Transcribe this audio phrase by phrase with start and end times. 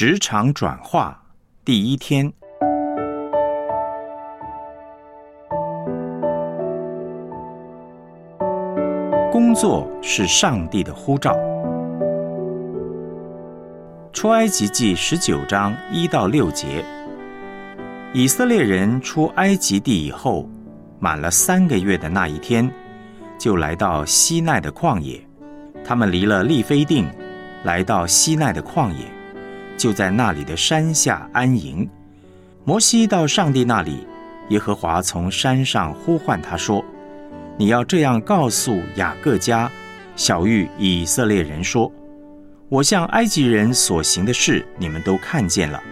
[0.00, 1.20] 职场转化
[1.64, 2.32] 第一天，
[9.32, 11.36] 工作是上帝的呼召。
[14.12, 16.84] 出埃及记十九章一到六节，
[18.14, 20.48] 以色列人出埃及地以后，
[21.00, 22.70] 满了三个月的那一天，
[23.36, 25.20] 就来到西奈的旷野。
[25.84, 27.04] 他们离了利非定，
[27.64, 29.17] 来到西奈的旷野。
[29.78, 31.88] 就在那里的山下安营。
[32.64, 34.06] 摩西到上帝那里，
[34.50, 36.84] 耶和华从山上呼唤他说
[37.56, 39.70] ：“你要这样告诉雅各家、
[40.16, 41.90] 小玉以色列人说：
[42.68, 45.82] 我向埃及人所行的事，你们都看见了，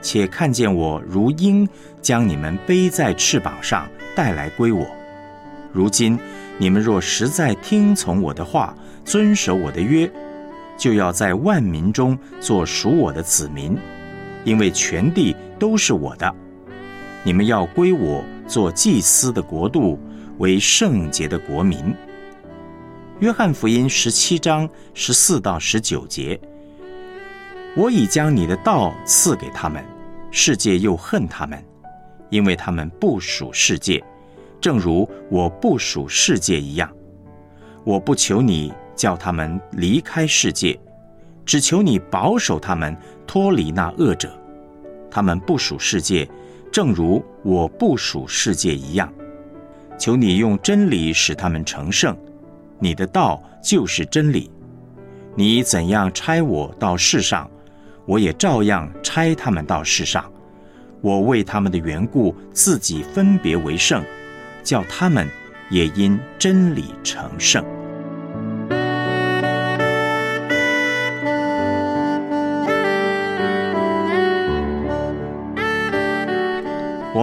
[0.00, 1.68] 且看见我如鹰
[2.00, 4.86] 将你们背在翅膀上带来归我。
[5.72, 6.16] 如今
[6.58, 10.08] 你们若实在听从我的话，遵守我的约。”
[10.76, 13.76] 就要在万民中做属我的子民，
[14.44, 16.34] 因为全地都是我的。
[17.22, 19.98] 你们要归我做祭司的国度，
[20.38, 21.94] 为圣洁的国民。
[23.20, 26.38] 约翰福音十七章十四到十九节：
[27.76, 29.82] 我已将你的道赐给他们，
[30.30, 31.64] 世界又恨他们，
[32.28, 34.02] 因为他们不属世界，
[34.60, 36.90] 正如我不属世界一样。
[37.84, 38.72] 我不求你。
[38.94, 40.78] 叫他们离开世界，
[41.44, 44.32] 只求你保守他们脱离那恶者。
[45.10, 46.28] 他们不属世界，
[46.72, 49.12] 正如我不属世界一样。
[49.96, 52.16] 求你用真理使他们成圣。
[52.80, 54.50] 你的道就是真理。
[55.36, 57.50] 你怎样差我到世上，
[58.06, 60.30] 我也照样差他们到世上。
[61.00, 64.02] 我为他们的缘故，自己分别为圣，
[64.62, 65.28] 叫他们
[65.70, 67.64] 也因真理成圣。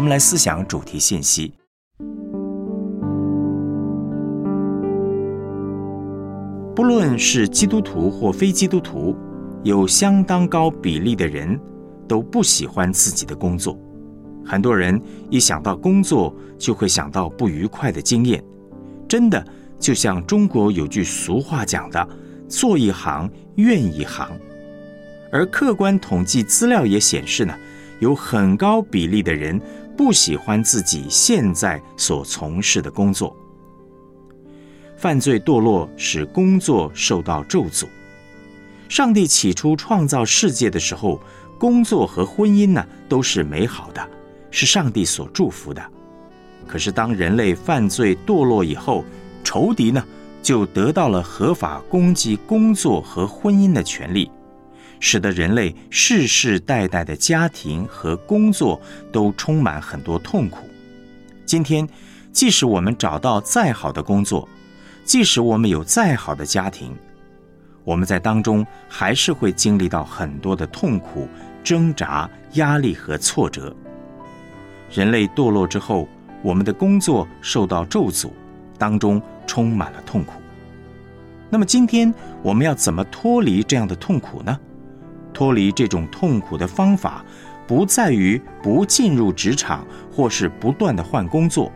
[0.00, 1.52] 我们来思想主题信息。
[6.74, 9.14] 不论是基督徒或非基督徒，
[9.62, 11.60] 有相当高比例的人
[12.08, 13.78] 都不喜欢自己的工作。
[14.42, 18.42] 很多人一想到工作，就会想到不愉快的经验。
[19.06, 19.46] 真的，
[19.78, 22.08] 就像中国有句俗话讲的
[22.48, 24.30] ：“做一行怨一行。”
[25.30, 27.54] 而客观统计资料也显示呢，
[27.98, 29.60] 有很高比例的人。
[30.00, 33.36] 不喜欢自己现在所从事的工作，
[34.96, 37.86] 犯罪堕落使工作受到咒诅。
[38.88, 41.20] 上帝起初创造世界的时候，
[41.58, 44.08] 工作和婚姻呢都是美好的，
[44.50, 45.82] 是上帝所祝福的。
[46.66, 49.04] 可是当人类犯罪堕落以后，
[49.44, 50.02] 仇敌呢
[50.40, 54.30] 就得到了合法攻击工作和婚姻的权利。
[55.00, 58.80] 使得人类世世代代的家庭和工作
[59.10, 60.68] 都充满很多痛苦。
[61.44, 61.88] 今天，
[62.30, 64.48] 即使我们找到再好的工作，
[65.02, 66.94] 即使我们有再好的家庭，
[67.82, 71.26] 我们在当中还是会经历到很多的痛苦、
[71.64, 73.74] 挣扎、压力和挫折。
[74.92, 76.06] 人类堕落之后，
[76.42, 78.30] 我们的工作受到咒诅，
[78.78, 80.34] 当中充满了痛苦。
[81.48, 84.56] 那么，今天我们要怎么脱离这样的痛苦呢？
[85.40, 87.24] 脱离这种痛苦的方法，
[87.66, 91.72] 不在于不进入职场，或是不断的换工作。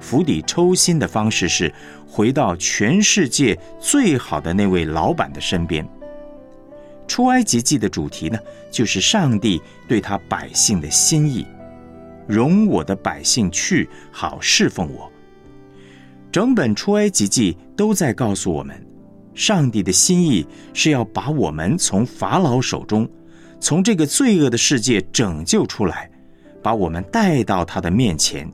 [0.00, 1.70] 釜底抽薪的方式是
[2.08, 5.86] 回到全世界最好的那位老板的身边。
[7.06, 8.38] 出埃及记的主题呢，
[8.70, 11.46] 就是上帝对他百姓的心意，
[12.26, 15.12] 容我的百姓去，好侍奉我。
[16.32, 18.89] 整本出埃及记都在告诉我们。
[19.34, 23.08] 上帝的心意是要把我们从法老手中，
[23.60, 26.10] 从这个罪恶的世界拯救出来，
[26.62, 28.50] 把我们带到他的面前，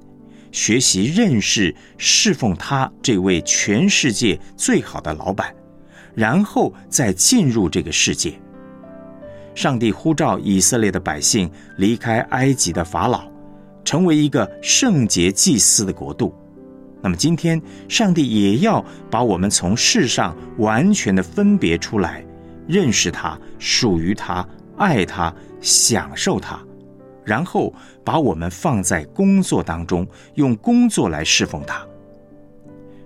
[0.52, 5.54] 学习认识、侍奉他这位全世界最好的老板，
[6.14, 8.38] 然后再进入这个世界。
[9.54, 13.24] 上帝呼召以色列的百姓离开埃及的法老，
[13.84, 16.34] 成为一个圣洁祭司的国度。
[17.06, 22.26] 那么今天，上帝也要把我们从世上完全的分别出来，
[22.66, 24.44] 认识他，属于他，
[24.76, 26.58] 爱他，享受他，
[27.24, 27.72] 然后
[28.02, 30.04] 把我们放在工作当中，
[30.34, 31.86] 用工作来侍奉他。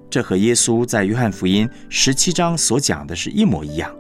[0.08, 3.94] 这和耶稣在约翰福音十七章所讲的是一模一样。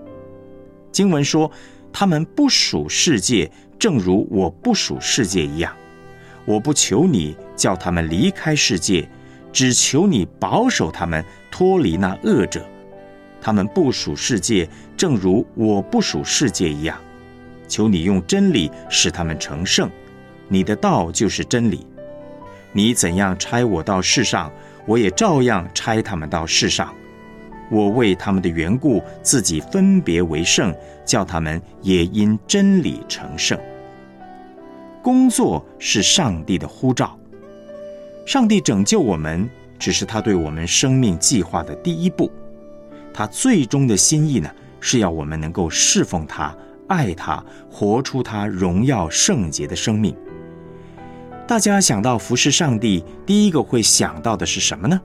[0.90, 1.52] 经文说
[1.92, 5.70] ：“他们不属世界，正如我不属世界一样。
[6.46, 9.06] 我不求你叫他们离开世界。”
[9.52, 12.64] 只求你保守他们脱离那恶者，
[13.40, 16.96] 他们不属世界，正如我不属世界一样。
[17.68, 19.88] 求你用真理使他们成圣。
[20.48, 21.86] 你的道就是真理。
[22.72, 24.50] 你怎样差我到世上，
[24.86, 26.92] 我也照样差他们到世上。
[27.70, 30.74] 我为他们的缘故，自己分别为圣，
[31.04, 33.56] 叫他们也因真理成圣。
[35.02, 37.16] 工作是上帝的呼召，
[38.30, 42.30] 上帝拯救我们，只是他对我们生命计划的第一步。
[43.12, 44.48] 他最终的心意呢，
[44.78, 46.56] 是要我们能够侍奉他、
[46.86, 50.16] 爱他、活出他荣耀圣洁的生命。
[51.44, 55.00] 大家想到服侍上帝，第一个会想到的是什么呢？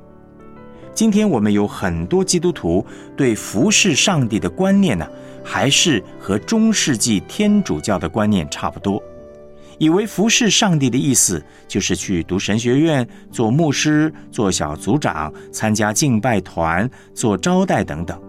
[0.93, 2.85] 今天我们有很多基督徒
[3.17, 5.07] 对服侍上帝的观念呢，
[5.43, 9.01] 还是和中世纪天主教的观念差不多。
[9.77, 18.19] 以为服侍上帝的意思就是去读神学院、做牧师、做小组长、参加敬拜团、做招待等等。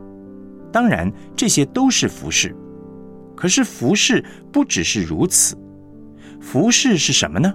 [0.73, 2.55] 当然，这些都是服侍。
[3.35, 5.57] 可是服侍不只是如此，
[6.41, 7.55] 服侍是什么呢？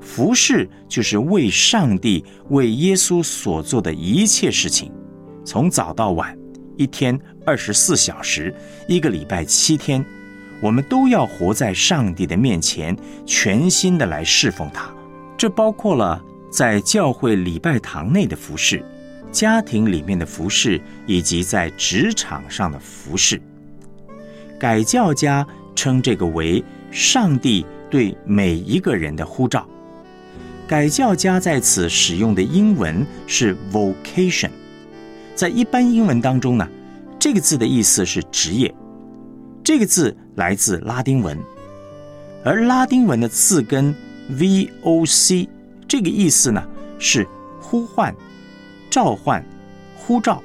[0.00, 4.90] 服侍就是为上帝、为耶稣所做的一切事情，
[5.44, 6.36] 从早到晚，
[6.76, 8.54] 一天二十四小时，
[8.88, 10.04] 一个礼拜七天。
[10.60, 14.90] 我们都要活在上帝的面前，全心的来侍奉他。
[15.36, 18.84] 这包括了在教会礼拜堂内的服侍，
[19.32, 23.40] 家庭里面的服侍，以及在职场上的服侍。
[24.58, 29.66] 改教家称这个为上帝对每一个人的呼召。
[30.68, 34.50] 改教家在此使用的英文是 vocation，
[35.34, 36.68] 在一般英文当中呢，
[37.18, 38.72] 这个字的意思是职业。
[39.70, 41.38] 这个字来自拉丁文，
[42.44, 43.94] 而拉丁文的字根
[44.32, 45.48] “voc”
[45.86, 46.60] 这个意思呢
[46.98, 47.24] 是
[47.60, 48.12] 呼唤、
[48.90, 49.40] 召唤、
[49.96, 50.42] 呼召。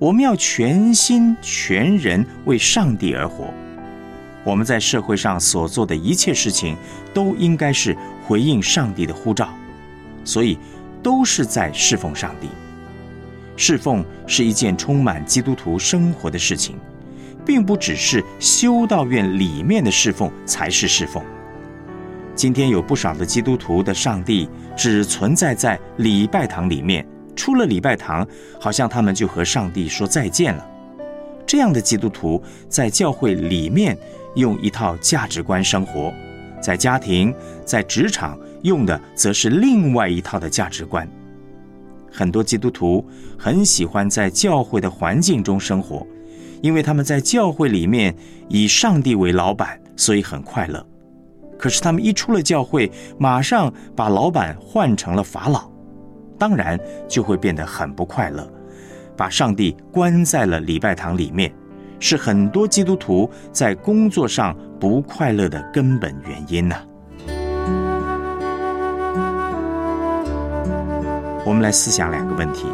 [0.00, 3.54] 我们要全心全人为上帝而活。
[4.42, 6.76] 我们在社会上所做的一切事情，
[7.14, 7.96] 都应该是
[8.26, 9.48] 回应上帝的呼召，
[10.24, 10.58] 所以
[11.04, 12.48] 都是在侍奉上帝。
[13.56, 16.74] 侍奉是一件充满基督徒生活的事情。
[17.44, 21.22] 并不只是修道院里面的侍奉才是侍奉。
[22.34, 27.06] 今天有不少的基督徒的上帝只存在在礼拜堂里面，
[27.36, 28.26] 出了礼拜堂，
[28.58, 30.66] 好像他们就和上帝说再见了。
[31.46, 33.96] 这样的基督徒在教会里面
[34.34, 36.12] 用一套价值观生活，
[36.60, 37.32] 在家庭、
[37.64, 41.08] 在职场用的则是另外一套的价值观。
[42.10, 43.04] 很多基督徒
[43.38, 46.06] 很喜欢在教会的环境中生活。
[46.64, 48.16] 因为他们在教会里面
[48.48, 50.82] 以上帝为老板，所以很快乐。
[51.58, 55.70] 可是他们一出了教会，马上把老板换成了法老，
[56.38, 58.50] 当然就会变得很不快乐，
[59.14, 61.52] 把上帝关在了礼拜堂里面，
[62.00, 66.74] 是很多基督徒在工作上不快乐的根本原因呢。
[71.44, 72.64] 我们来思想两个问题。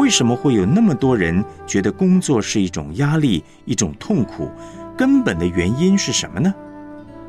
[0.00, 4.50] 为什么会有那么多人觉得工作是一种压力、一种痛苦？
[4.96, 6.54] 根本的原因是什么呢？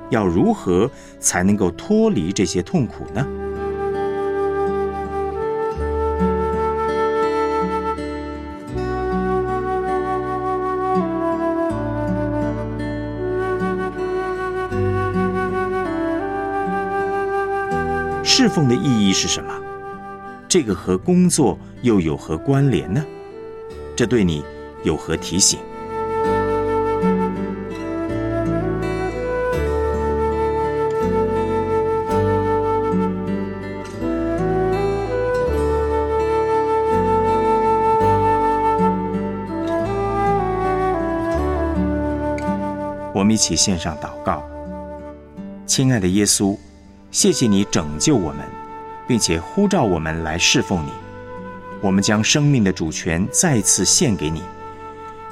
[0.09, 0.89] 要如何
[1.19, 3.27] 才能够脱离这些痛苦呢？
[18.23, 19.53] 侍奉的意义是什么？
[20.51, 23.01] 这个和工作又有何关联呢？
[23.95, 24.43] 这对你
[24.83, 25.57] 有何提醒？
[43.13, 44.43] 我们一起献上祷告，
[45.65, 46.57] 亲爱的耶稣，
[47.09, 48.60] 谢谢你拯救我们。
[49.11, 50.91] 并且呼召我们来侍奉你，
[51.81, 54.41] 我们将生命的主权再次献给你。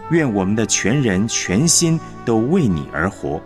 [0.10, 3.42] 愿我们的全人全心都为你而活，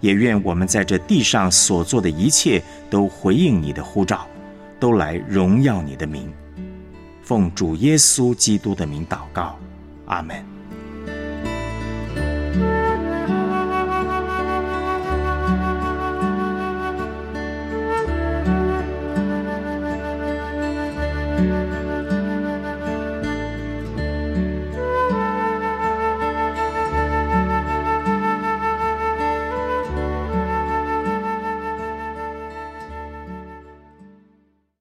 [0.00, 2.60] 也愿我们在这地上所做的一切
[2.90, 4.26] 都回应你的呼召，
[4.80, 6.28] 都来荣耀你的名。
[7.22, 9.56] 奉主耶稣基督的名祷告，
[10.06, 10.55] 阿门。